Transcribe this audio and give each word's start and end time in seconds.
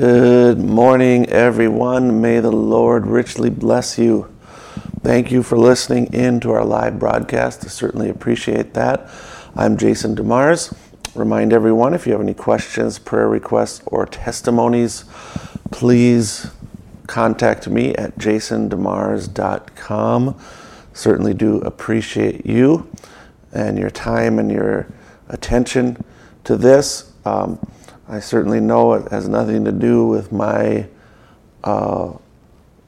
Good 0.00 0.58
morning, 0.58 1.28
everyone. 1.28 2.20
May 2.22 2.40
the 2.40 2.50
Lord 2.50 3.06
richly 3.06 3.50
bless 3.50 3.98
you. 3.98 4.34
Thank 5.02 5.30
you 5.30 5.42
for 5.42 5.58
listening 5.58 6.06
in 6.14 6.40
to 6.40 6.52
our 6.52 6.64
live 6.64 6.98
broadcast. 6.98 7.66
I 7.66 7.68
certainly 7.68 8.08
appreciate 8.08 8.72
that. 8.72 9.10
I'm 9.54 9.76
Jason 9.76 10.16
DeMars. 10.16 10.74
Remind 11.14 11.52
everyone 11.52 11.92
if 11.92 12.06
you 12.06 12.12
have 12.12 12.22
any 12.22 12.32
questions, 12.32 12.98
prayer 12.98 13.28
requests, 13.28 13.82
or 13.84 14.06
testimonies, 14.06 15.04
please 15.70 16.50
contact 17.06 17.68
me 17.68 17.94
at 17.96 18.16
jasondemars.com. 18.16 20.40
Certainly 20.94 21.34
do 21.34 21.58
appreciate 21.58 22.46
you 22.46 22.90
and 23.52 23.78
your 23.78 23.90
time 23.90 24.38
and 24.38 24.50
your 24.50 24.86
attention 25.28 26.02
to 26.44 26.56
this. 26.56 27.12
Um, 27.26 27.58
I 28.10 28.18
certainly 28.18 28.58
know 28.58 28.94
it 28.94 29.08
has 29.12 29.28
nothing 29.28 29.64
to 29.66 29.70
do 29.70 30.04
with 30.04 30.32
my 30.32 30.88
uh, 31.62 32.14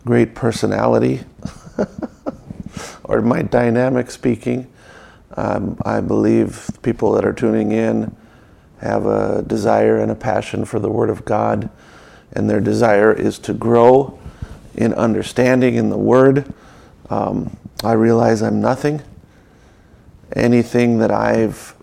great 0.04 0.34
personality 0.34 1.20
or 3.04 3.22
my 3.22 3.42
dynamic 3.42 4.10
speaking. 4.10 4.66
Um, 5.36 5.80
I 5.84 6.00
believe 6.00 6.68
people 6.82 7.12
that 7.12 7.24
are 7.24 7.32
tuning 7.32 7.70
in 7.70 8.16
have 8.80 9.06
a 9.06 9.42
desire 9.46 9.96
and 10.00 10.10
a 10.10 10.16
passion 10.16 10.64
for 10.64 10.80
the 10.80 10.90
Word 10.90 11.08
of 11.08 11.24
God, 11.24 11.70
and 12.32 12.50
their 12.50 12.60
desire 12.60 13.12
is 13.12 13.38
to 13.40 13.54
grow 13.54 14.18
in 14.74 14.92
understanding 14.92 15.76
in 15.76 15.88
the 15.88 15.96
Word. 15.96 16.52
Um, 17.10 17.56
I 17.84 17.92
realize 17.92 18.42
I'm 18.42 18.60
nothing. 18.60 19.02
Anything 20.34 20.98
that 20.98 21.12
I've 21.12 21.76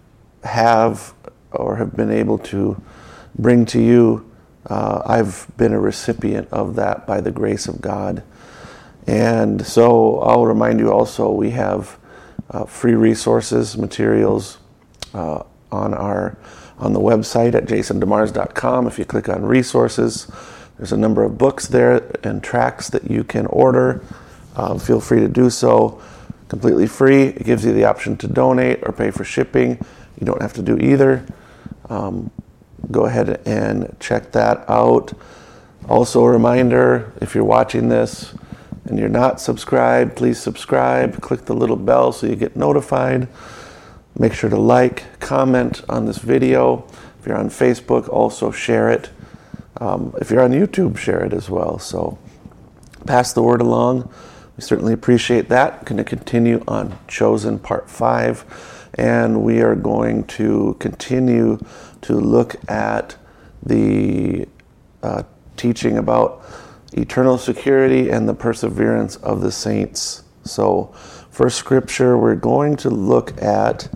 have 0.43 1.13
or 1.53 1.77
have 1.77 1.95
been 1.95 2.11
able 2.11 2.37
to 2.37 2.81
bring 3.41 3.65
to 3.67 3.81
you, 3.81 4.29
uh, 4.67 5.01
I've 5.05 5.47
been 5.57 5.73
a 5.73 5.79
recipient 5.79 6.47
of 6.51 6.75
that 6.75 7.07
by 7.07 7.21
the 7.21 7.31
grace 7.31 7.67
of 7.67 7.81
God. 7.81 8.23
And 9.07 9.65
so 9.65 10.19
I'll 10.19 10.45
remind 10.45 10.79
you 10.79 10.91
also 10.91 11.31
we 11.31 11.51
have 11.51 11.97
uh, 12.51 12.65
free 12.65 12.95
resources, 12.95 13.77
materials 13.77 14.57
uh, 15.13 15.43
on 15.71 15.93
our 15.93 16.37
on 16.77 16.93
the 16.93 16.99
website 16.99 17.55
at 17.55 17.65
jasondemars.com. 17.65 18.87
If 18.87 18.97
you 18.97 19.05
click 19.05 19.27
on 19.27 19.43
resources, 19.43 20.31
there's 20.77 20.93
a 20.93 20.97
number 20.97 21.23
of 21.23 21.37
books 21.37 21.67
there 21.67 22.09
and 22.23 22.41
tracts 22.41 22.89
that 22.91 23.11
you 23.11 23.23
can 23.23 23.45
order. 23.47 24.01
Um, 24.55 24.79
feel 24.79 25.01
free 25.01 25.19
to 25.19 25.27
do 25.27 25.49
so 25.49 26.01
completely 26.47 26.87
free. 26.87 27.23
It 27.23 27.45
gives 27.45 27.65
you 27.65 27.73
the 27.73 27.85
option 27.85 28.15
to 28.17 28.27
donate 28.27 28.79
or 28.83 28.93
pay 28.93 29.11
for 29.11 29.23
shipping. 29.23 29.83
You 30.19 30.25
don't 30.25 30.41
have 30.41 30.53
to 30.53 30.61
do 30.61 30.77
either. 30.77 31.25
Um, 31.89 32.31
go 32.91 33.05
ahead 33.05 33.41
and 33.45 33.95
check 33.99 34.31
that 34.31 34.69
out. 34.69 35.13
Also, 35.87 36.23
a 36.23 36.29
reminder 36.29 37.11
if 37.21 37.35
you're 37.35 37.43
watching 37.43 37.89
this 37.89 38.33
and 38.85 38.97
you're 38.97 39.09
not 39.09 39.39
subscribed, 39.39 40.15
please 40.15 40.39
subscribe. 40.39 41.21
Click 41.21 41.45
the 41.45 41.55
little 41.55 41.75
bell 41.75 42.11
so 42.11 42.27
you 42.27 42.35
get 42.35 42.55
notified. 42.55 43.27
Make 44.17 44.33
sure 44.33 44.49
to 44.49 44.57
like, 44.57 45.19
comment 45.19 45.81
on 45.87 46.05
this 46.05 46.17
video. 46.17 46.85
If 47.19 47.27
you're 47.27 47.37
on 47.37 47.49
Facebook, 47.49 48.09
also 48.09 48.51
share 48.51 48.89
it. 48.89 49.09
Um, 49.77 50.13
if 50.19 50.29
you're 50.29 50.41
on 50.41 50.51
YouTube, 50.51 50.97
share 50.97 51.23
it 51.23 51.33
as 51.33 51.49
well. 51.49 51.79
So 51.79 52.17
pass 53.05 53.33
the 53.33 53.41
word 53.41 53.61
along. 53.61 54.11
We 54.57 54.63
certainly 54.63 54.93
appreciate 54.93 55.47
that. 55.49 55.85
Going 55.85 55.97
to 55.97 56.03
continue 56.03 56.63
on 56.67 56.97
Chosen 57.07 57.59
Part 57.59 57.89
5, 57.89 58.78
and 58.95 59.41
we 59.43 59.61
are 59.61 59.75
going 59.75 60.23
to 60.25 60.75
continue 60.79 61.59
to 62.01 62.13
look 62.15 62.55
at 62.69 63.15
the 63.63 64.47
uh, 65.03 65.23
teaching 65.57 65.97
about 65.97 66.43
eternal 66.93 67.37
security 67.37 68.09
and 68.09 68.27
the 68.27 68.33
perseverance 68.33 69.15
of 69.17 69.41
the 69.41 69.51
saints. 69.51 70.23
So, 70.43 70.93
first 71.29 71.57
scripture 71.57 72.17
we're 72.17 72.35
going 72.35 72.75
to 72.77 72.89
look 72.89 73.39
at 73.41 73.89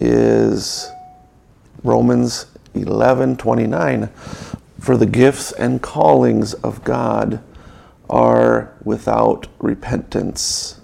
is 0.00 0.90
Romans 1.82 2.46
11 2.74 3.36
29. 3.36 4.08
For 4.78 4.96
the 4.96 5.06
gifts 5.06 5.52
and 5.52 5.82
callings 5.82 6.54
of 6.54 6.84
God 6.84 7.42
are 8.08 8.74
without 8.82 9.46
repentance. 9.58 10.80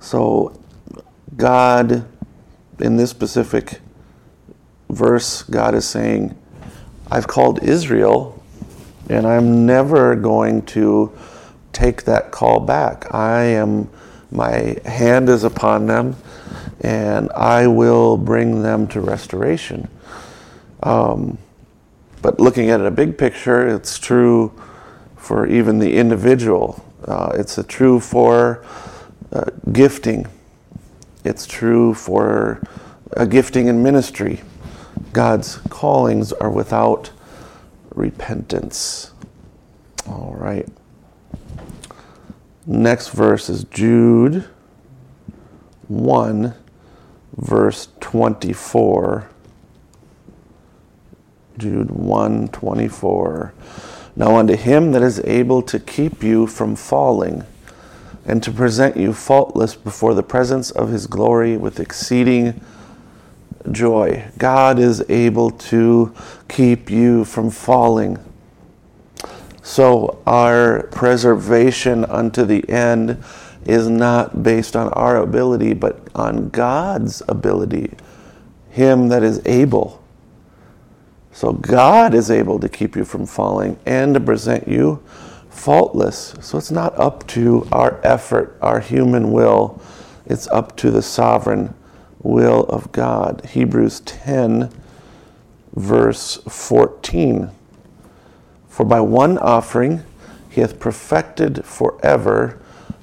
So, 0.00 0.60
God, 1.36 2.06
in 2.78 2.96
this 2.96 3.10
specific 3.10 3.80
verse, 4.88 5.42
God 5.42 5.74
is 5.74 5.86
saying, 5.86 6.36
I've 7.10 7.26
called 7.26 7.62
Israel, 7.62 8.42
and 9.08 9.26
I'm 9.26 9.66
never 9.66 10.14
going 10.14 10.62
to 10.66 11.12
take 11.72 12.04
that 12.04 12.30
call 12.30 12.60
back. 12.60 13.12
I 13.12 13.42
am, 13.42 13.90
my 14.30 14.76
hand 14.84 15.28
is 15.28 15.44
upon 15.44 15.86
them, 15.86 16.16
and 16.80 17.30
I 17.32 17.66
will 17.66 18.16
bring 18.16 18.62
them 18.62 18.86
to 18.88 19.00
restoration. 19.00 19.88
Um, 20.82 21.38
but 22.22 22.38
looking 22.38 22.70
at 22.70 22.80
it 22.80 22.86
a 22.86 22.90
big 22.90 23.18
picture, 23.18 23.66
it's 23.66 23.98
true 23.98 24.52
for 25.16 25.46
even 25.46 25.78
the 25.78 25.96
individual. 25.96 26.84
Uh, 27.04 27.32
it's 27.34 27.58
a 27.58 27.64
true 27.64 28.00
for 28.00 28.64
uh, 29.32 29.44
gifting. 29.72 30.26
It's 31.24 31.46
true 31.46 31.94
for 31.94 32.62
a 33.12 33.26
gifting 33.26 33.66
in 33.66 33.82
ministry. 33.82 34.42
God's 35.14 35.56
callings 35.70 36.32
are 36.34 36.50
without 36.50 37.10
repentance. 37.94 39.12
All 40.06 40.34
right. 40.36 40.68
Next 42.66 43.08
verse 43.08 43.48
is 43.48 43.64
Jude 43.64 44.44
1, 45.88 46.54
verse 47.36 47.88
24. 48.00 49.30
Jude 51.56 51.90
1 51.90 52.48
24. 52.48 53.54
Now 54.16 54.36
unto 54.36 54.56
him 54.56 54.92
that 54.92 55.02
is 55.02 55.20
able 55.20 55.62
to 55.62 55.78
keep 55.78 56.22
you 56.22 56.46
from 56.46 56.76
falling 56.76 57.44
and 58.26 58.42
to 58.42 58.50
present 58.50 58.96
you 58.96 59.12
faultless 59.12 59.74
before 59.74 60.14
the 60.14 60.22
presence 60.22 60.70
of 60.70 60.88
his 60.88 61.06
glory 61.06 61.56
with 61.56 61.80
exceeding 61.80 62.60
joy. 63.70 64.28
God 64.38 64.78
is 64.78 65.04
able 65.08 65.50
to 65.50 66.14
keep 66.48 66.90
you 66.90 67.24
from 67.24 67.50
falling. 67.50 68.18
So, 69.62 70.22
our 70.26 70.82
preservation 70.88 72.04
unto 72.04 72.44
the 72.44 72.68
end 72.68 73.22
is 73.64 73.88
not 73.88 74.42
based 74.42 74.76
on 74.76 74.90
our 74.90 75.16
ability, 75.16 75.72
but 75.72 76.06
on 76.14 76.50
God's 76.50 77.22
ability, 77.28 77.94
Him 78.68 79.08
that 79.08 79.22
is 79.22 79.40
able. 79.46 80.02
So, 81.32 81.54
God 81.54 82.12
is 82.12 82.30
able 82.30 82.58
to 82.58 82.68
keep 82.68 82.94
you 82.94 83.06
from 83.06 83.24
falling 83.24 83.78
and 83.86 84.12
to 84.12 84.20
present 84.20 84.68
you 84.68 85.02
faultless. 85.64 86.34
So, 86.40 86.58
it's 86.58 86.70
not 86.70 86.98
up 86.98 87.26
to 87.28 87.66
our 87.72 87.98
effort, 88.04 88.56
our 88.60 88.80
human 88.80 89.32
will, 89.32 89.80
it's 90.26 90.46
up 90.48 90.76
to 90.76 90.90
the 90.90 91.02
sovereign 91.02 91.74
will 92.22 92.64
of 92.64 92.92
God. 92.92 93.46
Hebrews 93.46 94.00
10, 94.00 94.70
verse 95.74 96.36
14. 96.48 97.50
For 98.68 98.84
by 98.84 99.00
one 99.00 99.38
offering 99.38 100.02
he 100.50 100.60
hath 100.60 100.78
perfected 100.78 101.64
forever 101.64 102.60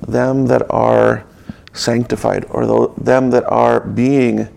them 0.07 0.47
that 0.47 0.69
are 0.69 1.25
sanctified, 1.73 2.45
or 2.49 2.87
them 2.97 3.29
that 3.31 3.45
are 3.45 3.79
being 3.79 4.49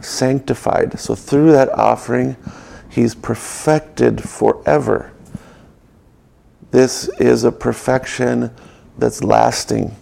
sanctified. 0.00 0.98
So 0.98 1.14
through 1.14 1.52
that 1.52 1.70
offering, 1.70 2.36
he's 2.88 3.14
perfected 3.14 4.22
forever. 4.22 5.13
This 6.74 7.08
is 7.20 7.44
a 7.44 7.52
perfection 7.52 8.50
that's 8.98 9.22
lasting 9.22 9.94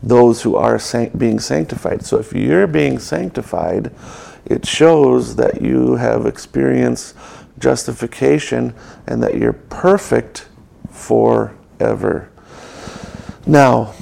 those 0.00 0.40
who 0.40 0.54
are 0.54 0.78
being 1.18 1.40
sanctified. 1.40 2.06
So 2.06 2.20
if 2.20 2.32
you're 2.32 2.68
being 2.68 3.00
sanctified, 3.00 3.92
it 4.44 4.64
shows 4.64 5.34
that 5.34 5.60
you 5.60 5.96
have 5.96 6.26
experienced 6.26 7.16
justification 7.58 8.72
and 9.08 9.20
that 9.20 9.36
you're 9.36 9.52
perfect 9.52 10.46
forever. 10.92 12.30
Now, 13.48 13.94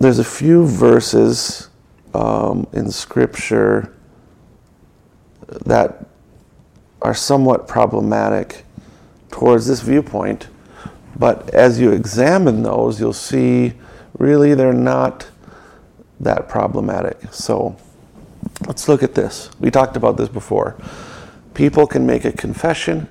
there's 0.00 0.18
a 0.18 0.24
few 0.24 0.66
verses 0.66 1.68
um, 2.14 2.66
in 2.72 2.90
Scripture 2.90 3.94
that 5.66 6.04
are 7.00 7.14
somewhat 7.14 7.68
problematic 7.68 8.64
towards 9.30 9.68
this 9.68 9.80
viewpoint, 9.80 10.48
but 11.16 11.50
as 11.50 11.80
you 11.80 11.92
examine 11.92 12.62
those, 12.62 13.00
you'll 13.00 13.12
see 13.12 13.74
really 14.18 14.54
they're 14.54 14.72
not 14.72 15.28
that 16.20 16.48
problematic. 16.48 17.32
So 17.32 17.76
let's 18.66 18.88
look 18.88 19.02
at 19.02 19.14
this. 19.14 19.50
We 19.60 19.70
talked 19.70 19.96
about 19.96 20.16
this 20.16 20.28
before. 20.28 20.76
People 21.54 21.86
can 21.86 22.04
make 22.06 22.24
a 22.24 22.32
confession, 22.32 23.08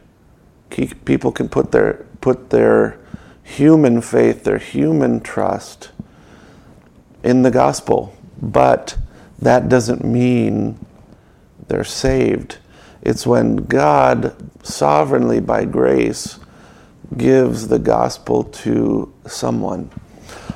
people 0.70 1.32
can 1.32 1.48
put 1.50 1.72
their 1.72 2.06
put 2.20 2.50
their 2.50 2.98
human 3.44 4.02
faith, 4.02 4.44
their 4.44 4.58
human 4.58 5.20
trust 5.20 5.92
in 7.24 7.42
the 7.42 7.52
gospel, 7.52 8.16
but 8.42 8.98
that 9.40 9.70
doesn't 9.70 10.04
mean 10.04 10.80
they're 11.68 11.84
saved. 11.84 12.58
It's 13.02 13.28
when 13.28 13.58
God 13.58 14.36
sovereignly 14.66 15.42
by 15.42 15.66
grace 15.66 16.40
gives 17.18 17.68
the 17.68 17.80
gospel 17.80 18.44
to 18.44 19.14
someone. 19.28 19.90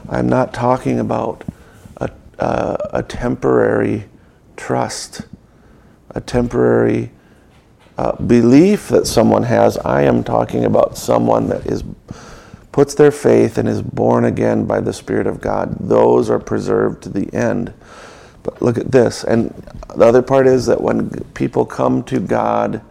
I'm 0.10 0.30
not 0.30 0.54
talking 0.54 1.00
about 1.00 1.44
a, 1.98 2.10
a, 2.40 2.90
a 2.94 3.04
temporary 3.04 4.06
trust, 4.56 5.22
a 6.12 6.22
temporary 6.22 7.12
uh, 7.98 8.16
belief 8.22 8.90
that 8.90 9.08
someone 9.08 9.44
has. 9.44 9.78
I 9.80 10.04
am 10.04 10.24
talking 10.24 10.66
about 10.66 10.98
someone 10.98 11.50
that 11.50 11.66
is 11.66 11.84
puts 12.78 12.94
their 12.94 13.10
faith 13.10 13.58
and 13.58 13.68
is 13.68 13.82
born 13.82 14.24
again 14.24 14.66
by 14.66 14.80
the 14.80 14.94
Spirit 14.94 15.26
of 15.26 15.42
God. 15.42 15.76
Those 15.80 16.30
are 16.30 16.38
preserved 16.38 17.02
to 17.04 17.10
the 17.10 17.34
end. 17.34 17.74
But 18.44 18.62
look 18.62 18.78
at 18.78 18.92
this. 18.92 19.24
And 19.24 19.50
the 19.96 20.06
other 20.06 20.22
part 20.22 20.46
is 20.46 20.68
that 20.68 20.80
when 20.80 21.10
people 21.34 21.66
come 21.66 22.04
to 22.04 22.20
God 22.20 22.84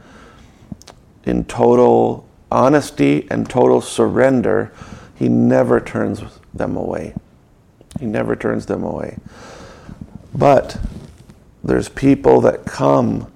in 1.25 1.45
total 1.45 2.26
honesty 2.51 3.27
and 3.31 3.49
total 3.49 3.81
surrender, 3.81 4.73
He 5.15 5.29
never 5.29 5.81
turns 5.81 6.23
them 6.53 6.77
away. 6.77 7.15
He 7.99 8.07
never 8.07 8.37
turns 8.37 8.67
them 8.67 8.83
away. 8.83 9.19
But 10.35 10.79
there's 11.65 11.89
people 11.89 12.41
that 12.43 12.65
come 12.65 13.33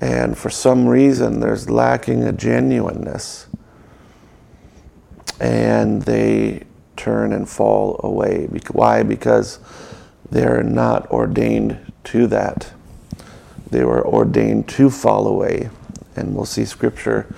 and 0.00 0.38
for 0.38 0.50
some 0.50 0.86
reason 0.86 1.40
there's 1.40 1.68
lacking 1.68 2.22
a 2.22 2.32
genuineness 2.32 3.48
and 5.40 6.02
they 6.02 6.62
turn 6.96 7.32
and 7.32 7.48
fall 7.48 8.00
away 8.04 8.46
why 8.72 9.02
because 9.02 9.58
they're 10.30 10.62
not 10.62 11.10
ordained 11.10 11.92
to 12.04 12.26
that 12.28 12.72
they 13.70 13.84
were 13.84 14.06
ordained 14.06 14.68
to 14.68 14.88
fall 14.88 15.26
away 15.26 15.68
and 16.14 16.34
we'll 16.34 16.44
see 16.44 16.64
scripture 16.64 17.34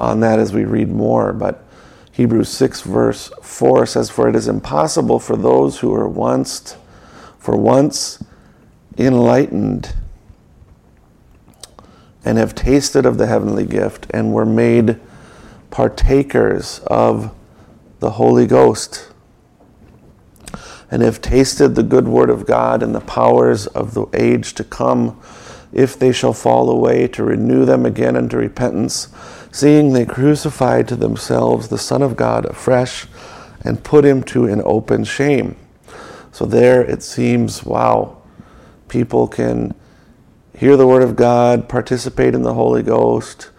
on 0.00 0.20
that 0.20 0.38
as 0.38 0.52
we 0.52 0.64
read 0.64 0.88
more 0.88 1.32
but 1.32 1.64
hebrews 2.12 2.48
6 2.48 2.82
verse 2.82 3.30
4 3.42 3.86
says 3.86 4.10
for 4.10 4.28
it 4.28 4.36
is 4.36 4.48
impossible 4.48 5.18
for 5.18 5.36
those 5.36 5.80
who 5.80 5.90
were 5.90 6.08
once 6.08 6.76
for 7.38 7.56
once 7.56 8.22
enlightened 8.98 9.94
and 12.24 12.38
have 12.38 12.54
tasted 12.54 13.06
of 13.06 13.18
the 13.18 13.26
heavenly 13.26 13.64
gift 13.64 14.06
and 14.10 14.32
were 14.32 14.44
made 14.44 14.98
partakers 15.70 16.80
of 16.88 17.32
the 18.00 18.12
Holy 18.12 18.46
Ghost 18.46 19.12
and 20.90 21.02
have 21.02 21.22
tasted 21.22 21.74
the 21.74 21.82
good 21.82 22.08
word 22.08 22.30
of 22.30 22.46
God 22.46 22.82
and 22.82 22.94
the 22.94 23.00
powers 23.00 23.66
of 23.68 23.94
the 23.94 24.06
age 24.12 24.54
to 24.54 24.64
come, 24.64 25.20
if 25.72 25.98
they 25.98 26.12
shall 26.12 26.32
fall 26.32 26.70
away, 26.70 27.08
to 27.08 27.22
renew 27.22 27.64
them 27.64 27.86
again 27.86 28.16
unto 28.16 28.36
repentance, 28.36 29.08
seeing 29.50 29.92
they 29.92 30.04
crucified 30.04 30.88
to 30.88 30.96
themselves 30.96 31.68
the 31.68 31.78
Son 31.78 32.02
of 32.02 32.16
God 32.16 32.46
afresh 32.46 33.06
and 33.62 33.82
put 33.82 34.04
him 34.04 34.22
to 34.24 34.44
an 34.46 34.62
open 34.64 35.04
shame. 35.04 35.56
So 36.30 36.44
there 36.44 36.82
it 36.82 37.02
seems, 37.02 37.64
wow, 37.64 38.18
people 38.88 39.26
can 39.26 39.74
hear 40.56 40.76
the 40.76 40.86
word 40.86 41.02
of 41.02 41.16
God, 41.16 41.68
participate 41.68 42.34
in 42.34 42.42
the 42.42 42.54
Holy 42.54 42.82
Ghost, 42.82 43.50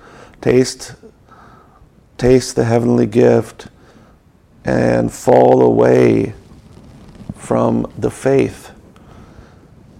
taste 0.41 0.95
taste 2.17 2.55
the 2.55 2.65
heavenly 2.65 3.05
gift 3.05 3.67
and 4.65 5.13
fall 5.13 5.61
away 5.61 6.33
from 7.35 7.91
the 7.97 8.09
faith. 8.09 8.71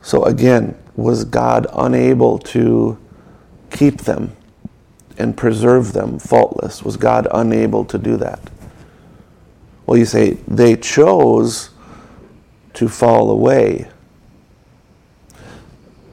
So 0.01 0.23
again, 0.23 0.77
was 0.95 1.25
God 1.25 1.67
unable 1.73 2.39
to 2.39 2.97
keep 3.69 4.01
them 4.01 4.36
and 5.17 5.35
preserve 5.35 5.93
them 5.93 6.19
faultless? 6.19 6.83
Was 6.83 6.97
God 6.97 7.27
unable 7.31 7.85
to 7.85 7.97
do 7.97 8.17
that? 8.17 8.39
Well, 9.85 9.97
you 9.97 10.05
say 10.05 10.33
they 10.47 10.75
chose 10.75 11.69
to 12.73 12.87
fall 12.87 13.31
away 13.31 13.87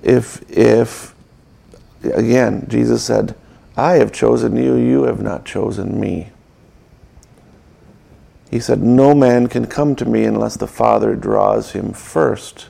if 0.04 0.42
if 0.50 1.14
again 2.02 2.66
Jesus 2.68 3.02
said, 3.02 3.34
I 3.76 3.94
have 3.94 4.12
chosen 4.12 4.56
you, 4.56 4.76
you 4.76 5.04
have 5.04 5.20
not 5.20 5.44
chosen 5.44 5.98
me. 5.98 6.30
He 8.50 8.60
said, 8.60 8.82
No 8.82 9.14
man 9.14 9.48
can 9.48 9.66
come 9.66 9.96
to 9.96 10.04
me 10.04 10.24
unless 10.24 10.56
the 10.56 10.68
Father 10.68 11.16
draws 11.16 11.72
him 11.72 11.92
first. 11.92 12.68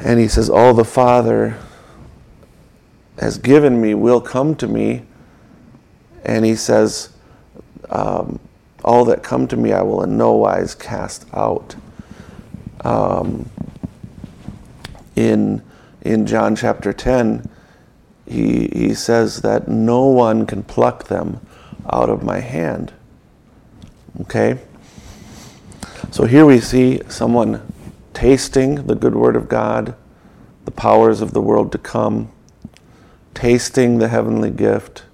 And 0.00 0.18
he 0.20 0.28
says, 0.28 0.50
All 0.50 0.74
the 0.74 0.84
Father 0.84 1.58
has 3.20 3.36
given 3.36 3.80
me 3.80 3.94
will 3.94 4.20
come 4.20 4.54
to 4.56 4.66
me. 4.66 5.02
And 6.24 6.44
he 6.44 6.56
says, 6.56 7.10
um, 7.90 8.40
All 8.82 9.04
that 9.04 9.22
come 9.22 9.46
to 9.48 9.56
me 9.56 9.72
I 9.72 9.82
will 9.82 10.02
in 10.02 10.16
no 10.16 10.32
wise 10.32 10.74
cast 10.74 11.26
out. 11.34 11.76
Um, 12.82 13.48
in, 15.16 15.62
in 16.00 16.26
John 16.26 16.56
chapter 16.56 16.94
10, 16.94 17.48
he, 18.26 18.68
he 18.72 18.94
says 18.94 19.42
that 19.42 19.68
no 19.68 20.06
one 20.06 20.46
can 20.46 20.62
pluck 20.62 21.04
them 21.08 21.46
out 21.92 22.08
of 22.08 22.22
my 22.22 22.38
hand. 22.38 22.92
Okay? 24.22 24.58
So 26.10 26.24
here 26.24 26.46
we 26.46 26.58
see 26.60 27.00
someone 27.08 27.60
tasting 28.14 28.86
the 28.86 28.94
good 28.94 29.14
word 29.14 29.36
of 29.36 29.48
God, 29.48 29.94
the 30.64 30.70
powers 30.70 31.20
of 31.20 31.32
the 31.32 31.40
world 31.40 31.70
to 31.72 31.78
come, 31.78 32.30
tasting 33.40 33.96
the 33.96 34.08
heavenly 34.08 34.50
gift. 34.50 35.04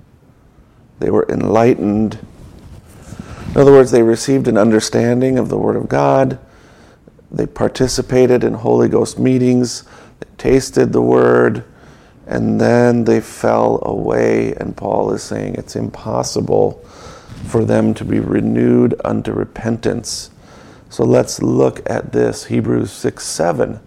They 0.99 1.11
were 1.13 1.27
enlightened. 1.29 2.19
In 3.51 3.57
other 3.57 3.71
words, 3.71 3.93
they 3.93 4.03
received 4.03 4.49
an 4.49 4.59
understanding 4.59 5.39
of 5.39 5.49
the 5.49 5.57
word 5.57 5.77
of 5.77 5.89
God. 5.89 6.41
They 7.31 7.47
participated 7.47 8.43
in 8.43 8.55
Holy 8.55 8.89
Ghost 8.89 9.17
meetings. 9.17 9.85
They 10.19 10.27
tasted 10.39 10.93
the 10.93 11.03
word. 11.03 11.65
And 12.27 12.61
then 12.61 13.05
they 13.05 13.21
fell 13.21 13.81
away. 13.85 14.55
And 14.55 14.77
Paul 14.77 15.13
is 15.13 15.23
saying 15.23 15.55
it's 15.55 15.77
impossible 15.77 16.85
for 17.47 17.65
them 17.65 17.95
to 17.95 18.05
be 18.05 18.19
renewed 18.19 19.01
unto 19.05 19.31
repentance. 19.31 20.31
So 20.91 21.05
let's 21.05 21.41
look 21.43 21.89
at 21.89 22.11
this. 22.11 22.47
Hebrews 22.47 22.91
6 22.91 23.25
7 23.25 23.79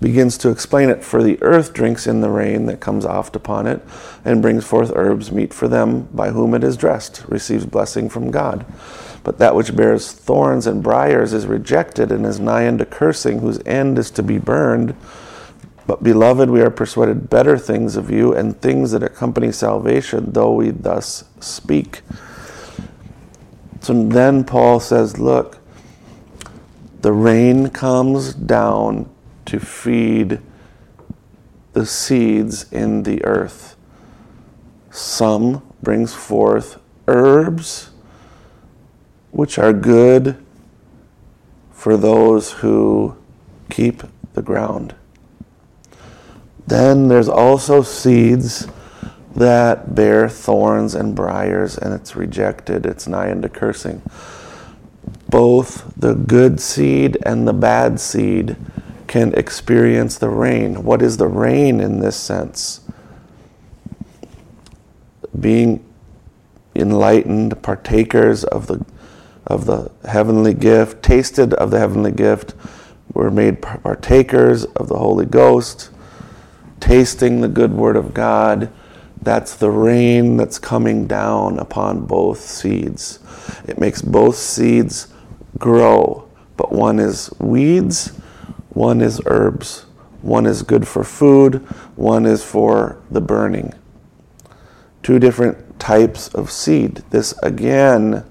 begins 0.00 0.36
to 0.38 0.50
explain 0.50 0.88
it. 0.90 1.04
For 1.04 1.22
the 1.22 1.42
earth 1.42 1.72
drinks 1.72 2.06
in 2.06 2.20
the 2.20 2.30
rain 2.30 2.66
that 2.66 2.80
comes 2.80 3.04
oft 3.04 3.36
upon 3.36 3.66
it, 3.66 3.82
and 4.24 4.42
brings 4.42 4.64
forth 4.64 4.92
herbs 4.94 5.30
meet 5.30 5.54
for 5.54 5.68
them 5.68 6.08
by 6.12 6.30
whom 6.30 6.54
it 6.54 6.64
is 6.64 6.76
dressed, 6.76 7.24
receives 7.28 7.66
blessing 7.66 8.08
from 8.08 8.30
God. 8.30 8.66
But 9.22 9.38
that 9.38 9.54
which 9.54 9.74
bears 9.74 10.12
thorns 10.12 10.66
and 10.66 10.82
briers 10.82 11.32
is 11.32 11.46
rejected 11.46 12.12
and 12.12 12.26
is 12.26 12.38
nigh 12.38 12.68
unto 12.68 12.84
cursing, 12.84 13.38
whose 13.38 13.60
end 13.64 13.98
is 13.98 14.10
to 14.12 14.22
be 14.22 14.38
burned. 14.38 14.94
But, 15.86 16.02
beloved, 16.02 16.50
we 16.50 16.62
are 16.62 16.70
persuaded 16.70 17.28
better 17.28 17.58
things 17.58 17.96
of 17.96 18.10
you 18.10 18.34
and 18.34 18.60
things 18.60 18.90
that 18.92 19.02
accompany 19.02 19.52
salvation, 19.52 20.32
though 20.32 20.52
we 20.52 20.70
thus 20.70 21.24
speak. 21.40 22.02
So 23.80 23.92
then 24.08 24.44
Paul 24.44 24.80
says, 24.80 25.18
Look, 25.18 25.58
the 27.02 27.12
rain 27.12 27.68
comes 27.68 28.32
down 28.32 29.13
to 29.46 29.58
feed 29.60 30.40
the 31.72 31.86
seeds 31.86 32.70
in 32.72 33.02
the 33.02 33.24
earth. 33.24 33.76
Some 34.90 35.62
brings 35.82 36.14
forth 36.14 36.78
herbs, 37.08 37.90
which 39.32 39.58
are 39.58 39.72
good 39.72 40.36
for 41.72 41.96
those 41.96 42.52
who 42.52 43.16
keep 43.70 44.02
the 44.34 44.42
ground. 44.42 44.94
Then 46.66 47.08
there's 47.08 47.28
also 47.28 47.82
seeds 47.82 48.68
that 49.34 49.94
bear 49.94 50.28
thorns 50.28 50.94
and 50.94 51.14
briars, 51.14 51.76
and 51.76 51.92
it's 51.92 52.14
rejected, 52.14 52.86
it's 52.86 53.06
nigh 53.06 53.30
unto 53.30 53.48
cursing. 53.48 54.00
Both 55.28 55.92
the 55.96 56.14
good 56.14 56.60
seed 56.60 57.18
and 57.26 57.46
the 57.46 57.52
bad 57.52 57.98
seed 57.98 58.56
can 59.14 59.32
experience 59.34 60.18
the 60.18 60.28
rain. 60.28 60.82
What 60.82 61.00
is 61.00 61.18
the 61.18 61.28
rain 61.28 61.78
in 61.78 62.00
this 62.00 62.16
sense? 62.16 62.80
Being 65.38 65.84
enlightened, 66.74 67.62
partakers 67.62 68.42
of 68.42 68.66
the 68.66 68.84
of 69.46 69.66
the 69.66 69.92
heavenly 70.04 70.52
gift, 70.52 71.00
tasted 71.04 71.54
of 71.54 71.70
the 71.70 71.78
heavenly 71.78 72.10
gift, 72.10 72.54
were 73.12 73.30
made 73.30 73.62
partakers 73.62 74.64
of 74.64 74.88
the 74.88 74.98
Holy 74.98 75.26
Ghost, 75.26 75.90
tasting 76.80 77.40
the 77.40 77.46
good 77.46 77.72
word 77.72 77.94
of 77.94 78.14
God, 78.14 78.68
That's 79.22 79.54
the 79.54 79.70
rain 79.70 80.36
that's 80.36 80.58
coming 80.58 81.06
down 81.06 81.60
upon 81.60 82.04
both 82.04 82.40
seeds. 82.40 83.20
It 83.68 83.78
makes 83.78 84.02
both 84.02 84.36
seeds 84.36 85.06
grow, 85.56 86.28
but 86.56 86.72
one 86.72 86.98
is 86.98 87.30
weeds, 87.38 88.12
one 88.74 89.00
is 89.00 89.20
herbs. 89.26 89.86
One 90.24 90.46
is 90.46 90.62
good 90.62 90.88
for 90.88 91.04
food, 91.04 91.56
one 91.96 92.24
is 92.24 92.42
for 92.42 92.98
the 93.10 93.20
burning. 93.20 93.74
Two 95.02 95.18
different 95.18 95.78
types 95.78 96.28
of 96.28 96.50
seed. 96.50 97.02
This 97.10 97.34
again 97.42 98.24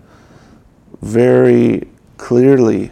very 1.03 1.87
clearly 2.17 2.89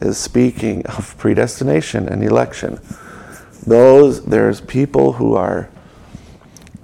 is 0.00 0.18
speaking 0.18 0.84
of 0.86 1.16
predestination 1.16 2.08
and 2.08 2.24
election. 2.24 2.80
Those 3.64 4.24
there's 4.24 4.60
people 4.60 5.12
who 5.12 5.34
are 5.36 5.70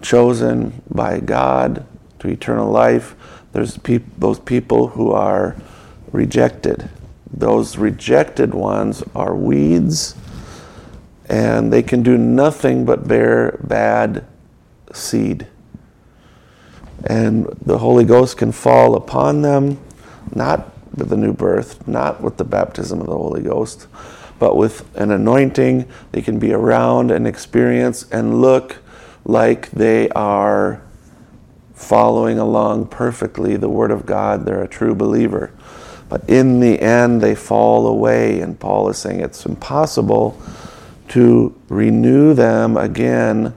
chosen 0.00 0.82
by 0.88 1.18
God 1.18 1.84
to 2.20 2.28
eternal 2.28 2.70
life. 2.70 3.16
There's 3.52 3.76
peop- 3.76 4.18
those 4.18 4.38
people 4.38 4.86
who 4.86 5.10
are 5.10 5.56
rejected. 6.12 6.88
Those 7.32 7.76
rejected 7.76 8.54
ones 8.54 9.02
are 9.14 9.34
weeds 9.34 10.16
and 11.30 11.72
they 11.72 11.82
can 11.82 12.02
do 12.02 12.18
nothing 12.18 12.84
but 12.84 13.06
bear 13.06 13.56
bad 13.62 14.26
seed. 14.92 15.46
And 17.04 17.46
the 17.64 17.78
Holy 17.78 18.04
Ghost 18.04 18.36
can 18.36 18.50
fall 18.50 18.96
upon 18.96 19.42
them, 19.42 19.78
not 20.34 20.72
with 20.94 21.08
the 21.08 21.16
new 21.16 21.32
birth, 21.32 21.86
not 21.86 22.20
with 22.20 22.36
the 22.36 22.44
baptism 22.44 23.00
of 23.00 23.06
the 23.06 23.16
Holy 23.16 23.42
Ghost, 23.42 23.86
but 24.40 24.56
with 24.56 24.84
an 24.96 25.12
anointing. 25.12 25.88
They 26.10 26.20
can 26.20 26.40
be 26.40 26.52
around 26.52 27.12
and 27.12 27.28
experience 27.28 28.10
and 28.10 28.42
look 28.42 28.78
like 29.24 29.70
they 29.70 30.08
are 30.10 30.82
following 31.74 32.40
along 32.40 32.88
perfectly 32.88 33.56
the 33.56 33.68
Word 33.68 33.92
of 33.92 34.04
God. 34.04 34.44
They're 34.44 34.64
a 34.64 34.68
true 34.68 34.96
believer. 34.96 35.52
But 36.10 36.28
in 36.28 36.58
the 36.58 36.80
end, 36.80 37.22
they 37.22 37.36
fall 37.36 37.86
away, 37.86 38.40
and 38.40 38.58
Paul 38.58 38.90
is 38.90 38.98
saying 38.98 39.20
it's 39.20 39.46
impossible 39.46 40.38
to 41.08 41.54
renew 41.68 42.34
them 42.34 42.76
again 42.76 43.54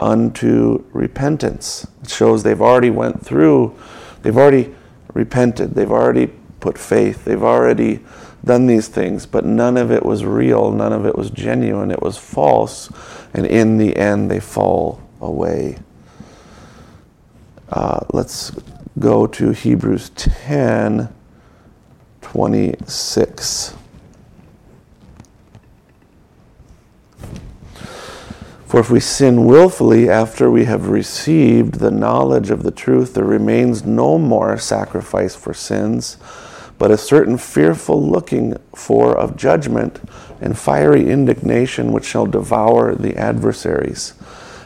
unto 0.00 0.84
repentance. 0.92 1.86
It 2.02 2.10
shows 2.10 2.42
they've 2.42 2.60
already 2.60 2.90
went 2.90 3.24
through, 3.24 3.78
they've 4.22 4.36
already 4.36 4.74
repented, 5.14 5.74
they've 5.74 5.90
already 5.90 6.32
put 6.58 6.76
faith, 6.76 7.24
they've 7.24 7.42
already 7.42 8.00
done 8.44 8.66
these 8.66 8.88
things, 8.88 9.24
but 9.24 9.44
none 9.44 9.76
of 9.76 9.92
it 9.92 10.04
was 10.04 10.24
real, 10.24 10.72
none 10.72 10.92
of 10.92 11.06
it 11.06 11.16
was 11.16 11.30
genuine, 11.30 11.92
it 11.92 12.02
was 12.02 12.18
false, 12.18 12.90
and 13.32 13.46
in 13.46 13.78
the 13.78 13.96
end 13.96 14.28
they 14.28 14.40
fall 14.40 15.00
away. 15.20 15.78
Uh, 17.70 18.00
let's 18.12 18.52
go 18.98 19.26
to 19.28 19.50
Hebrews 19.50 20.10
10 20.10 21.12
26. 22.32 23.74
For 28.66 28.80
if 28.80 28.90
we 28.90 28.98
sin 28.98 29.46
willfully 29.46 30.10
after 30.10 30.50
we 30.50 30.64
have 30.64 30.88
received 30.88 31.74
the 31.74 31.92
knowledge 31.92 32.50
of 32.50 32.64
the 32.64 32.72
truth, 32.72 33.14
there 33.14 33.24
remains 33.24 33.84
no 33.84 34.18
more 34.18 34.58
sacrifice 34.58 35.36
for 35.36 35.54
sins, 35.54 36.16
but 36.78 36.90
a 36.90 36.98
certain 36.98 37.38
fearful 37.38 38.04
looking 38.04 38.56
for 38.74 39.16
of 39.16 39.36
judgment 39.36 40.00
and 40.40 40.58
fiery 40.58 41.08
indignation 41.08 41.92
which 41.92 42.04
shall 42.04 42.26
devour 42.26 42.96
the 42.96 43.16
adversaries. 43.16 44.14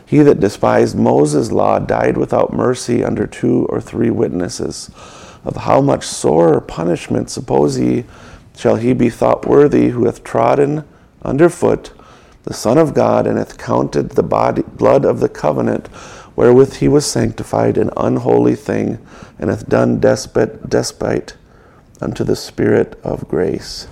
He 0.07 0.21
that 0.21 0.41
despised 0.41 0.97
Moses' 0.97 1.53
law 1.53 1.79
died 1.79 2.17
without 2.17 2.55
mercy 2.55 3.05
under 3.05 3.27
two 3.27 3.67
or 3.67 3.83
three 3.83 4.11
witnesses. 4.11 4.91
Of 5.45 5.57
how 5.57 5.81
much 5.81 6.05
sorer 6.05 6.61
punishment, 6.61 7.31
suppose 7.31 7.79
ye, 7.79 8.05
shall 8.57 8.77
he 8.77 8.93
be 8.93 9.11
thought 9.11 9.47
worthy 9.47 9.89
who 9.89 10.05
hath 10.05 10.23
trodden 10.23 10.85
under 11.23 11.49
foot 11.49 11.93
the 12.45 12.55
Son 12.55 12.79
of 12.79 12.95
God, 12.95 13.27
and 13.27 13.39
hath 13.39 13.59
counted 13.59 14.11
the 14.11 14.23
body, 14.23 14.63
blood 14.63 15.05
of 15.05 15.21
the 15.21 15.29
covenant 15.29 15.89
wherewith 16.37 16.77
he 16.77 16.89
was 16.89 17.05
sanctified 17.05 17.77
an 17.77 17.91
unholy 17.97 18.55
thing, 18.55 18.99
and 19.39 19.51
hath 19.51 19.69
done 19.69 20.01
despite, 20.01 20.69
despite 20.69 21.37
unto 22.01 22.25
the 22.25 22.37
Spirit 22.37 22.99
of 23.05 23.29
grace. 23.29 23.87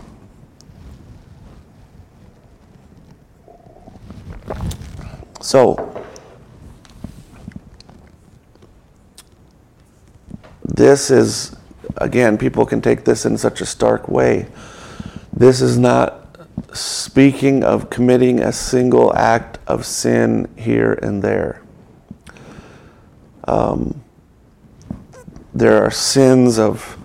So, 5.41 5.98
this 10.89 11.11
is, 11.11 11.55
again, 11.99 12.39
people 12.39 12.65
can 12.65 12.81
take 12.81 13.05
this 13.05 13.27
in 13.27 13.37
such 13.37 13.61
a 13.61 13.67
stark 13.67 14.09
way. 14.09 14.47
This 15.35 15.61
is 15.61 15.77
not 15.77 16.39
speaking 16.73 17.63
of 17.63 17.91
committing 17.91 18.41
a 18.41 18.53
single 18.53 19.15
act 19.15 19.59
of 19.67 19.85
sin 19.85 20.49
here 20.57 20.95
and 21.03 21.23
there. 21.23 21.61
Um, 23.45 24.03
there 25.53 25.85
are 25.85 25.91
sins 25.91 26.59
of 26.59 26.97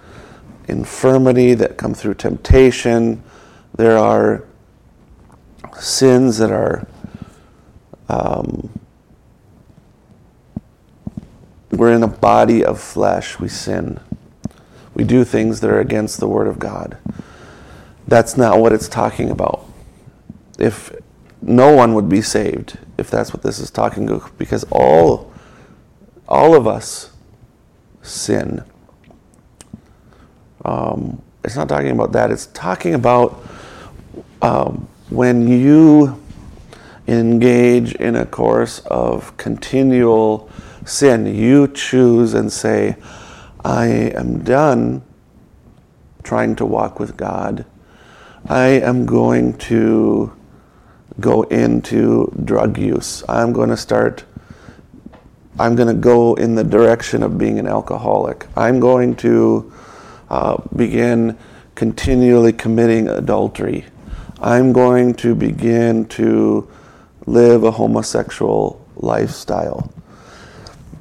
infirmity 0.70 1.54
that 1.56 1.76
come 1.76 1.94
through 1.94 2.14
temptation. 2.14 3.22
There 3.76 3.98
are 3.98 4.46
sins 5.78 6.38
that 6.38 6.52
are 6.52 6.88
um, 8.08 8.70
we're 11.78 11.92
in 11.92 12.04
a 12.04 12.08
body 12.08 12.64
of 12.64 12.80
flesh. 12.80 13.40
We 13.40 13.50
sin. 13.50 14.00
We 14.94 15.04
do 15.04 15.24
things 15.24 15.60
that 15.62 15.70
are 15.70 15.80
against 15.80 16.20
the 16.20 16.28
Word 16.28 16.48
of 16.48 16.60
God. 16.60 16.98
That's 18.08 18.38
not 18.38 18.60
what 18.60 18.74
it's 18.74 18.88
talking 18.88 19.30
about. 19.30 19.66
If 20.60 20.94
no 21.42 21.74
one 21.76 21.94
would 21.94 22.08
be 22.08 22.22
saved 22.22 22.78
if 22.98 23.10
that's 23.10 23.34
what 23.34 23.44
this 23.44 23.60
is 23.60 23.72
talking 23.72 24.08
about, 24.08 24.38
because 24.38 24.64
all 24.72 25.32
all 26.28 26.56
of 26.56 26.68
us 26.68 27.12
sin. 28.02 28.64
Um, 30.64 31.22
it's 31.44 31.56
not 31.56 31.68
talking 31.68 31.92
about 31.92 32.14
that. 32.14 32.32
It's 32.32 32.48
talking 32.48 32.94
about 32.94 33.44
um, 34.42 34.88
when 35.10 35.48
you 35.48 36.22
engage 37.08 37.96
in 37.96 38.16
a 38.16 38.26
course 38.26 38.80
of 38.86 39.36
continual 39.36 40.50
sin, 40.86 41.26
you 41.26 41.68
choose 41.68 42.34
and 42.34 42.52
say, 42.52 42.96
I 43.64 43.88
am 43.88 44.44
done 44.44 45.04
trying 46.24 46.56
to 46.58 46.66
walk 46.66 47.00
with 47.00 47.18
God. 47.18 47.66
I 48.48 48.68
am 48.68 49.06
going 49.06 49.58
to 49.70 50.34
go 51.20 51.44
into 51.44 52.34
drug 52.44 52.78
use. 52.78 53.24
I'm 53.30 53.54
going 53.54 53.70
to 53.70 53.78
start, 53.78 54.26
I'm 55.60 55.76
going 55.76 55.88
to 55.88 56.02
go 56.02 56.34
in 56.36 56.56
the 56.56 56.64
direction 56.64 57.24
of 57.24 57.38
being 57.38 57.60
an 57.60 57.68
alcoholic. 57.68 58.48
I'm 58.58 58.80
going 58.80 59.16
to 59.18 59.72
uh, 60.30 60.62
begin 60.76 61.38
continually 61.76 62.54
committing 62.54 63.08
adultery. 63.08 63.86
I'm 64.42 64.74
going 64.74 65.14
to 65.16 65.36
begin 65.36 66.06
to 66.08 66.70
live 67.26 67.64
a 67.64 67.72
homosexual 67.72 68.86
lifestyle. 68.98 69.92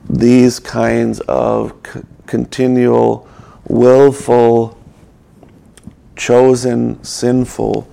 These 0.08 0.58
kinds 0.58 1.20
of 1.20 1.74
c- 1.86 2.00
continual, 2.26 3.28
willful, 3.68 4.78
chosen 6.16 7.02
sinful 7.02 7.88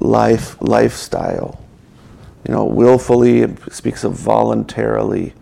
life 0.00 0.60
lifestyle. 0.60 1.60
You 2.46 2.54
know, 2.54 2.64
willfully 2.64 3.40
it 3.40 3.72
speaks 3.72 4.04
of 4.04 4.12
voluntarily. 4.12 5.32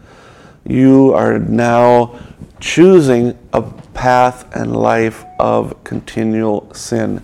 You 0.64 1.12
are 1.14 1.38
now 1.38 2.18
choosing 2.60 3.36
a 3.52 3.62
path 3.62 4.54
and 4.54 4.76
life 4.76 5.24
of 5.38 5.82
continual 5.82 6.72
sin. 6.74 7.22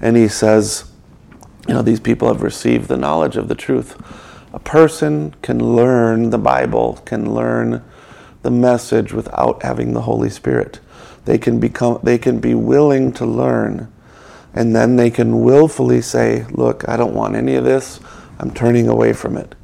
And 0.00 0.16
he 0.16 0.26
says, 0.26 0.90
you 1.68 1.74
know, 1.74 1.82
these 1.82 2.00
people 2.00 2.26
have 2.28 2.42
received 2.42 2.88
the 2.88 2.96
knowledge 2.96 3.36
of 3.36 3.46
the 3.46 3.54
truth. 3.54 3.96
A 4.52 4.58
person 4.58 5.34
can 5.40 5.76
learn 5.76 6.30
the 6.30 6.38
Bible, 6.38 7.00
can 7.04 7.34
learn 7.34 7.82
the 8.42 8.50
message 8.50 9.12
without 9.12 9.62
having 9.62 9.92
the 9.92 10.02
Holy 10.02 10.28
Spirit. 10.28 10.80
They 11.24 11.38
can 11.38 11.58
become 11.58 12.00
they 12.02 12.18
can 12.18 12.38
be 12.38 12.54
willing 12.54 13.12
to 13.12 13.24
learn 13.24 13.90
and 14.54 14.76
then 14.76 14.96
they 14.96 15.10
can 15.10 15.40
willfully 15.40 16.02
say, 16.02 16.44
"Look, 16.50 16.86
I 16.88 16.96
don't 16.96 17.14
want 17.14 17.36
any 17.36 17.54
of 17.54 17.64
this. 17.64 18.00
I'm 18.38 18.50
turning 18.50 18.88
away 18.88 19.12
from 19.14 19.36
it." 19.36 19.54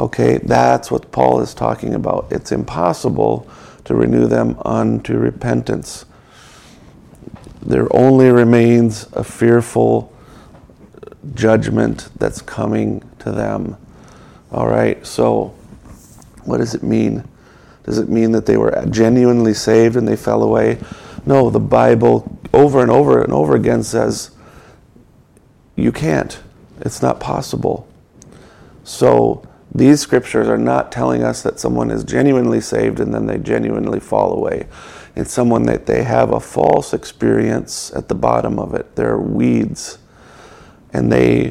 Okay, 0.00 0.38
that's 0.38 0.90
what 0.90 1.12
Paul 1.12 1.40
is 1.40 1.54
talking 1.54 1.94
about. 1.94 2.26
It's 2.30 2.50
impossible 2.52 3.46
to 3.84 3.94
renew 3.94 4.26
them 4.26 4.58
unto 4.64 5.16
repentance. 5.16 6.04
There 7.64 7.88
only 7.96 8.30
remains 8.30 9.06
a 9.12 9.22
fearful 9.22 10.12
judgment 11.34 12.08
that's 12.18 12.40
coming 12.42 13.02
to 13.20 13.32
them. 13.32 13.76
All 14.52 14.66
right, 14.68 15.04
so 15.06 15.54
What 16.44 16.58
does 16.58 16.74
it 16.74 16.82
mean? 16.82 17.24
Does 17.84 17.98
it 17.98 18.08
mean 18.08 18.32
that 18.32 18.46
they 18.46 18.56
were 18.56 18.84
genuinely 18.90 19.54
saved 19.54 19.96
and 19.96 20.06
they 20.08 20.16
fell 20.16 20.42
away? 20.42 20.78
No, 21.26 21.50
the 21.50 21.60
Bible 21.60 22.38
over 22.52 22.82
and 22.82 22.90
over 22.90 23.22
and 23.22 23.32
over 23.32 23.54
again 23.56 23.82
says 23.82 24.30
you 25.76 25.92
can't. 25.92 26.40
It's 26.80 27.02
not 27.02 27.20
possible. 27.20 27.88
So 28.84 29.46
these 29.74 30.00
scriptures 30.00 30.48
are 30.48 30.58
not 30.58 30.92
telling 30.92 31.22
us 31.22 31.42
that 31.42 31.60
someone 31.60 31.90
is 31.90 32.04
genuinely 32.04 32.60
saved 32.60 33.00
and 33.00 33.12
then 33.12 33.26
they 33.26 33.38
genuinely 33.38 34.00
fall 34.00 34.32
away. 34.32 34.66
It's 35.16 35.32
someone 35.32 35.64
that 35.64 35.86
they 35.86 36.04
have 36.04 36.32
a 36.32 36.40
false 36.40 36.94
experience 36.94 37.92
at 37.94 38.08
the 38.08 38.14
bottom 38.14 38.58
of 38.58 38.74
it. 38.74 38.96
They're 38.96 39.18
weeds. 39.18 39.98
And 40.96 41.12
they, 41.12 41.50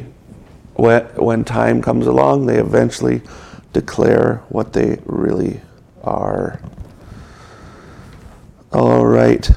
when 0.74 1.44
time 1.44 1.80
comes 1.80 2.08
along, 2.08 2.46
they 2.46 2.58
eventually 2.58 3.22
declare 3.72 4.42
what 4.48 4.72
they 4.72 4.98
really 5.04 5.60
are. 6.02 6.60
All 8.72 9.06
right. 9.06 9.48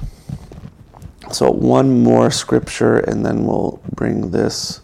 So, 1.31 1.49
one 1.49 2.03
more 2.03 2.29
scripture, 2.29 2.99
and 2.99 3.25
then 3.25 3.45
we'll 3.45 3.81
bring 3.95 4.29
this 4.29 4.81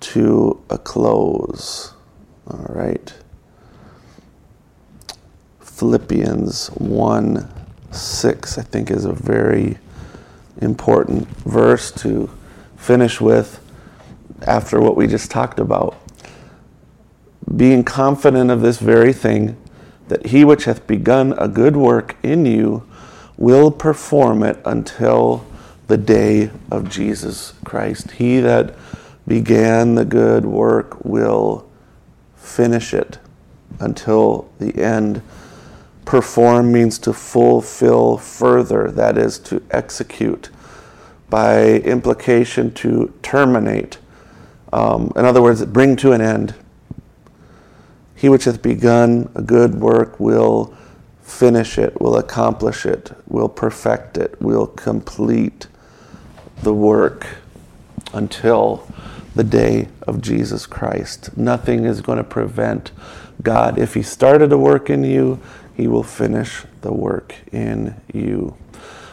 to 0.00 0.64
a 0.70 0.78
close. 0.78 1.92
All 2.46 2.64
right. 2.70 3.12
Philippians 5.60 6.68
1 6.68 7.52
6, 7.90 8.58
I 8.58 8.62
think, 8.62 8.90
is 8.90 9.04
a 9.04 9.12
very 9.12 9.76
important 10.62 11.28
verse 11.44 11.92
to 11.92 12.30
finish 12.78 13.20
with 13.20 13.60
after 14.42 14.80
what 14.80 14.96
we 14.96 15.06
just 15.06 15.30
talked 15.30 15.58
about. 15.58 15.96
Being 17.56 17.84
confident 17.84 18.50
of 18.50 18.60
this 18.60 18.78
very 18.78 19.12
thing, 19.12 19.56
that 20.08 20.26
he 20.26 20.44
which 20.44 20.64
hath 20.64 20.86
begun 20.86 21.32
a 21.38 21.48
good 21.48 21.76
work 21.76 22.16
in 22.22 22.44
you 22.46 22.86
will 23.36 23.70
perform 23.70 24.42
it 24.42 24.58
until 24.64 25.44
the 25.86 25.96
day 25.96 26.50
of 26.70 26.88
Jesus 26.88 27.54
Christ. 27.64 28.12
He 28.12 28.40
that 28.40 28.74
began 29.26 29.94
the 29.94 30.04
good 30.04 30.44
work 30.44 31.04
will 31.04 31.68
finish 32.36 32.94
it 32.94 33.18
until 33.80 34.50
the 34.58 34.82
end. 34.82 35.22
Perform 36.04 36.70
means 36.70 36.98
to 37.00 37.12
fulfill 37.12 38.18
further, 38.18 38.90
that 38.90 39.16
is, 39.16 39.38
to 39.40 39.62
execute. 39.70 40.50
By 41.30 41.78
implication, 41.78 42.72
to 42.74 43.12
terminate. 43.22 43.98
Um, 44.74 45.12
in 45.14 45.24
other 45.24 45.40
words, 45.40 45.64
bring 45.66 45.94
to 45.96 46.10
an 46.10 46.20
end. 46.20 46.52
He 48.16 48.28
which 48.28 48.42
hath 48.42 48.60
begun 48.60 49.30
a 49.36 49.40
good 49.40 49.76
work 49.76 50.18
will 50.18 50.74
finish 51.22 51.78
it, 51.78 52.00
will 52.00 52.16
accomplish 52.16 52.84
it, 52.84 53.12
will 53.28 53.48
perfect 53.48 54.18
it, 54.18 54.40
will 54.42 54.66
complete 54.66 55.68
the 56.64 56.74
work 56.74 57.24
until 58.12 58.84
the 59.36 59.44
day 59.44 59.88
of 60.08 60.20
Jesus 60.20 60.66
Christ. 60.66 61.36
Nothing 61.36 61.84
is 61.84 62.00
going 62.00 62.18
to 62.18 62.24
prevent 62.24 62.90
God. 63.42 63.78
If 63.78 63.94
He 63.94 64.02
started 64.02 64.50
a 64.50 64.58
work 64.58 64.90
in 64.90 65.04
you, 65.04 65.40
He 65.76 65.86
will 65.86 66.02
finish 66.02 66.64
the 66.80 66.92
work 66.92 67.36
in 67.52 67.94
you. 68.12 68.56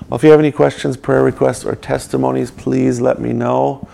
Well, 0.10 0.18
if 0.18 0.24
you 0.24 0.32
have 0.32 0.40
any 0.40 0.52
questions, 0.52 0.98
prayer 0.98 1.24
requests, 1.24 1.66
or 1.66 1.76
testimonies, 1.76 2.50
please 2.50 3.00
let 3.00 3.22
me 3.22 3.32
know. 3.32 3.88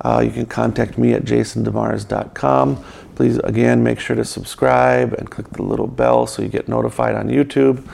Uh, 0.00 0.22
you 0.24 0.30
can 0.30 0.46
contact 0.46 0.96
me 0.98 1.12
at 1.12 1.24
jasondemars.com. 1.24 2.84
Please, 3.14 3.38
again, 3.38 3.82
make 3.82 4.00
sure 4.00 4.16
to 4.16 4.24
subscribe 4.24 5.12
and 5.14 5.30
click 5.30 5.50
the 5.50 5.62
little 5.62 5.86
bell 5.86 6.26
so 6.26 6.42
you 6.42 6.48
get 6.48 6.68
notified 6.68 7.14
on 7.14 7.28
YouTube 7.28 7.86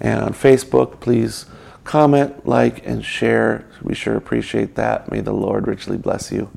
and 0.00 0.22
on 0.22 0.32
Facebook. 0.32 1.00
Please 1.00 1.46
comment, 1.84 2.46
like, 2.46 2.86
and 2.86 3.04
share. 3.04 3.64
We 3.82 3.94
sure 3.94 4.16
appreciate 4.16 4.74
that. 4.74 5.10
May 5.10 5.20
the 5.20 5.32
Lord 5.32 5.66
richly 5.66 5.96
bless 5.96 6.30
you. 6.30 6.50